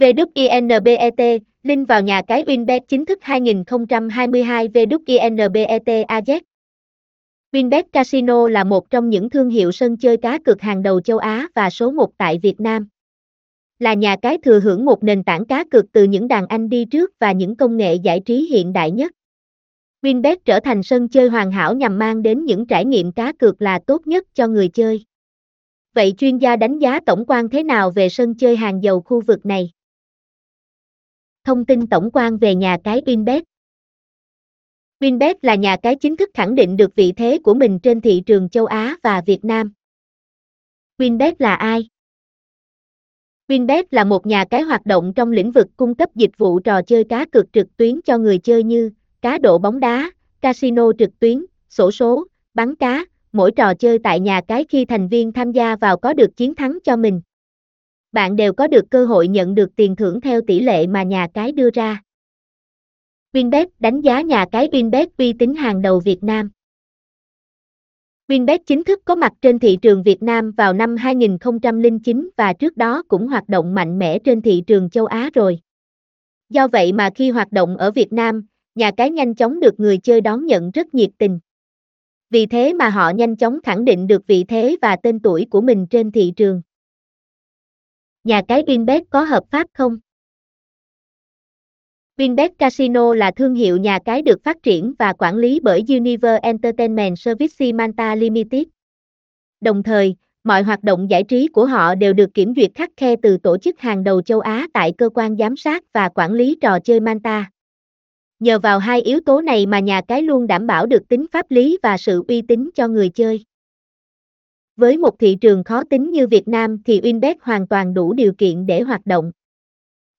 [0.00, 6.40] VWINBET, link vào nhà cái Winbet chính thức 2022 VWINBET AZ.
[7.52, 11.18] Winbet Casino là một trong những thương hiệu sân chơi cá cược hàng đầu châu
[11.18, 12.88] Á và số 1 tại Việt Nam.
[13.78, 16.84] Là nhà cái thừa hưởng một nền tảng cá cược từ những đàn anh đi
[16.84, 19.12] trước và những công nghệ giải trí hiện đại nhất.
[20.02, 23.62] Winbet trở thành sân chơi hoàn hảo nhằm mang đến những trải nghiệm cá cược
[23.62, 25.04] là tốt nhất cho người chơi.
[25.94, 29.20] Vậy chuyên gia đánh giá tổng quan thế nào về sân chơi hàng dầu khu
[29.20, 29.70] vực này?
[31.46, 33.42] Thông tin tổng quan về nhà cái Winbet
[35.00, 38.22] Winbet là nhà cái chính thức khẳng định được vị thế của mình trên thị
[38.26, 39.72] trường châu Á và Việt Nam.
[40.98, 41.88] Winbet là ai?
[43.48, 46.82] Winbet là một nhà cái hoạt động trong lĩnh vực cung cấp dịch vụ trò
[46.82, 48.90] chơi cá cược trực tuyến cho người chơi như
[49.22, 50.10] cá độ bóng đá,
[50.40, 55.08] casino trực tuyến, sổ số, bắn cá, mỗi trò chơi tại nhà cái khi thành
[55.08, 57.20] viên tham gia vào có được chiến thắng cho mình.
[58.16, 61.28] Bạn đều có được cơ hội nhận được tiền thưởng theo tỷ lệ mà nhà
[61.34, 62.02] cái đưa ra.
[63.32, 66.50] Winbet đánh giá nhà cái Winbet uy tín hàng đầu Việt Nam.
[68.28, 72.76] Winbet chính thức có mặt trên thị trường Việt Nam vào năm 2009 và trước
[72.76, 75.60] đó cũng hoạt động mạnh mẽ trên thị trường châu Á rồi.
[76.48, 79.98] Do vậy mà khi hoạt động ở Việt Nam, nhà cái nhanh chóng được người
[79.98, 81.38] chơi đón nhận rất nhiệt tình.
[82.30, 85.60] Vì thế mà họ nhanh chóng khẳng định được vị thế và tên tuổi của
[85.60, 86.62] mình trên thị trường.
[88.26, 89.98] Nhà cái Winbet có hợp pháp không?
[92.16, 96.40] Winbet Casino là thương hiệu nhà cái được phát triển và quản lý bởi Univer
[96.42, 98.62] Entertainment Services Manta Limited.
[99.60, 103.16] Đồng thời, mọi hoạt động giải trí của họ đều được kiểm duyệt khắc khe
[103.22, 106.58] từ tổ chức hàng đầu châu Á tại cơ quan giám sát và quản lý
[106.60, 107.50] trò chơi Manta.
[108.38, 111.50] Nhờ vào hai yếu tố này mà nhà cái luôn đảm bảo được tính pháp
[111.50, 113.44] lý và sự uy tín cho người chơi.
[114.76, 118.32] Với một thị trường khó tính như Việt Nam thì Winbet hoàn toàn đủ điều
[118.32, 119.32] kiện để hoạt động.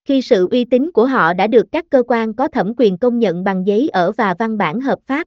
[0.04, 3.18] Khi sự uy tín của họ đã được các cơ quan có thẩm quyền công
[3.18, 5.26] nhận bằng giấy ở và văn bản hợp pháp.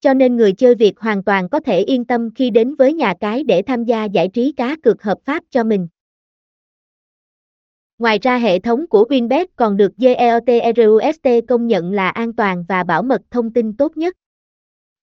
[0.00, 3.14] Cho nên người chơi Việt hoàn toàn có thể yên tâm khi đến với nhà
[3.20, 5.88] cái để tham gia giải trí cá cược hợp pháp cho mình.
[7.98, 12.84] Ngoài ra hệ thống của Winbet còn được GEOTRUST công nhận là an toàn và
[12.84, 14.16] bảo mật thông tin tốt nhất.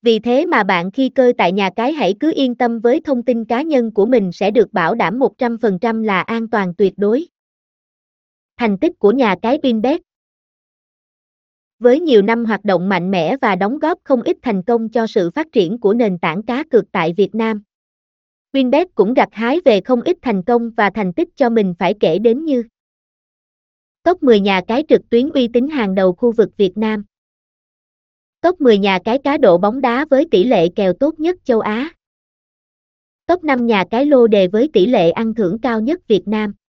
[0.02, 3.24] Vì thế mà bạn khi chơi tại nhà cái hãy cứ yên tâm với thông
[3.24, 7.28] tin cá nhân của mình sẽ được bảo đảm 100% là an toàn tuyệt đối.
[8.58, 10.00] Thành tích của nhà cái Winbet
[11.80, 15.08] Với nhiều năm hoạt động mạnh mẽ và đóng góp không ít thành công cho
[15.08, 17.62] sự phát triển của nền tảng cá cược tại Việt Nam.
[18.54, 21.94] Winbet cũng gặt hái về không ít thành công và thành tích cho mình phải
[22.00, 22.64] kể đến như
[24.04, 27.04] Top 10 nhà cái trực tuyến uy tín hàng đầu khu vực Việt Nam
[28.42, 31.60] Top 10 nhà cái cá độ bóng đá với tỷ lệ kèo tốt nhất châu
[31.60, 31.90] Á.
[33.28, 36.54] Top 5 nhà cái lô đề với tỷ lệ ăn thưởng cao nhất Việt Nam.